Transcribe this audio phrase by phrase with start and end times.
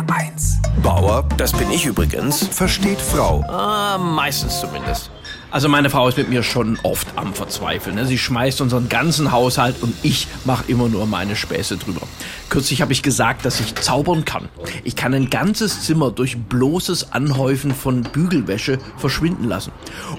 [0.00, 0.56] HR1.
[0.82, 3.44] Bauer, das bin ich übrigens, versteht Frau.
[3.48, 5.10] Ah, meistens zumindest.
[5.52, 7.96] Also meine Frau ist mit mir schon oft am Verzweifeln.
[7.96, 8.06] ne?
[8.06, 12.02] Sie schmeißt unseren ganzen Haushalt und ich mache immer nur meine Späße drüber.
[12.50, 14.48] Kürzlich habe ich gesagt, dass ich zaubern kann.
[14.84, 19.72] Ich kann ein ganzes Zimmer durch bloßes Anhäufen von Bügelwäsche verschwinden lassen.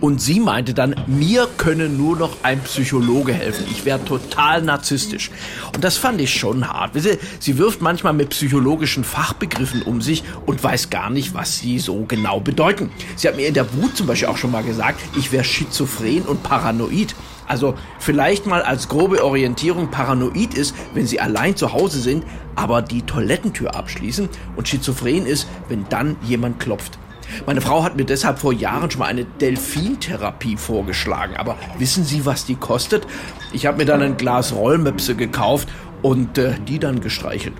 [0.00, 3.64] Und sie meinte dann, mir könne nur noch ein Psychologe helfen.
[3.70, 5.32] Ich wäre total narzisstisch.
[5.74, 6.92] Und das fand ich schon hart.
[7.40, 12.04] Sie wirft manchmal mit psychologischen Fachbegriffen um sich und weiß gar nicht, was sie so
[12.04, 12.90] genau bedeuten.
[13.16, 16.22] Sie hat mir in der Wut zum Beispiel auch schon mal gesagt, ich wäre schizophren
[16.22, 17.14] und paranoid.
[17.46, 22.24] Also vielleicht mal als grobe Orientierung paranoid ist, wenn sie allein zu Hause sind,
[22.56, 26.98] aber die Toilettentür abschließen und schizophren ist, wenn dann jemand klopft.
[27.44, 31.36] Meine Frau hat mir deshalb vor Jahren schon mal eine Delfintherapie vorgeschlagen.
[31.36, 33.06] Aber wissen Sie, was die kostet?
[33.52, 35.68] Ich habe mir dann ein Glas Rollmöpse gekauft
[36.02, 37.54] und äh, die dann gestreichelt.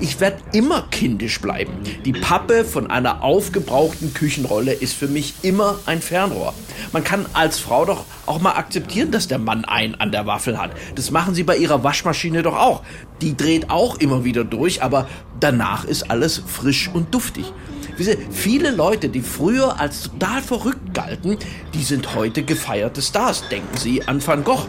[0.00, 1.72] Ich werde immer kindisch bleiben.
[2.04, 6.54] Die Pappe von einer aufgebrauchten Küchenrolle ist für mich immer ein Fernrohr.
[6.92, 10.58] Man kann als Frau doch auch mal akzeptieren, dass der Mann einen an der Waffel
[10.58, 10.72] hat.
[10.94, 12.82] Das machen Sie bei Ihrer Waschmaschine doch auch.
[13.20, 15.08] Die dreht auch immer wieder durch, aber
[15.40, 17.52] danach ist alles frisch und duftig.
[18.00, 21.36] Wisst viele Leute, die früher als total verrückt galten,
[21.74, 23.44] die sind heute gefeierte Stars.
[23.50, 24.66] Denken Sie an Van Gogh.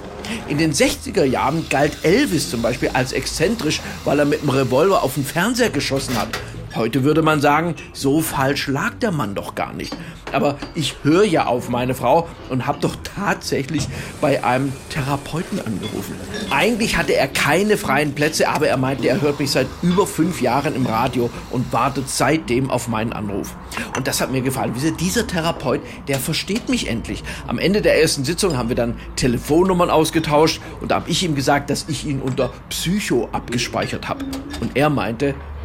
[0.49, 5.01] In den 60er Jahren galt Elvis zum Beispiel als exzentrisch, weil er mit dem Revolver
[5.01, 6.37] auf den Fernseher geschossen hat.
[6.73, 9.93] Heute würde man sagen, so falsch lag der Mann doch gar nicht.
[10.31, 13.87] Aber ich höre ja auf meine Frau und habe doch tatsächlich
[14.21, 16.15] bei einem Therapeuten angerufen.
[16.49, 20.41] Eigentlich hatte er keine freien Plätze, aber er meinte, er hört mich seit über fünf
[20.41, 23.53] Jahren im Radio und wartet seitdem auf meinen Anruf.
[23.97, 24.73] Und das hat mir gefallen.
[24.81, 27.23] Ihr, dieser Therapeut, der versteht mich endlich.
[27.47, 31.35] Am Ende der ersten Sitzung haben wir dann Telefonnummern ausgetauscht und da habe ich ihm
[31.35, 34.23] gesagt, dass ich ihn unter Psycho abgespeichert habe.
[34.61, 35.35] Und er meinte,